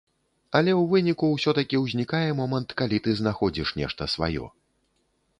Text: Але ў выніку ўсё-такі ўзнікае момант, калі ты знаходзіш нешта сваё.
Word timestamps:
Але 0.59 0.71
ў 0.75 0.83
выніку 0.93 1.25
ўсё-такі 1.33 1.75
ўзнікае 1.81 2.29
момант, 2.39 2.73
калі 2.81 2.97
ты 3.07 3.13
знаходзіш 3.19 3.75
нешта 3.81 4.03
сваё. 4.15 4.45